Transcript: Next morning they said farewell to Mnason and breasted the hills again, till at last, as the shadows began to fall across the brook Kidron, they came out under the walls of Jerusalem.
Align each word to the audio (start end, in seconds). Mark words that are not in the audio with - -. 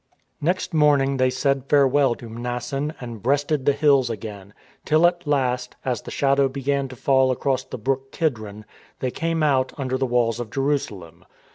Next 0.41 0.73
morning 0.73 1.17
they 1.17 1.29
said 1.29 1.69
farewell 1.69 2.15
to 2.15 2.25
Mnason 2.27 2.95
and 2.99 3.21
breasted 3.21 3.67
the 3.67 3.71
hills 3.71 4.09
again, 4.09 4.51
till 4.83 5.05
at 5.05 5.27
last, 5.27 5.75
as 5.85 6.01
the 6.01 6.09
shadows 6.09 6.49
began 6.51 6.87
to 6.87 6.95
fall 6.95 7.29
across 7.29 7.63
the 7.65 7.77
brook 7.77 8.11
Kidron, 8.11 8.65
they 8.99 9.11
came 9.11 9.43
out 9.43 9.73
under 9.77 9.99
the 9.99 10.07
walls 10.07 10.39
of 10.39 10.49
Jerusalem. 10.49 11.23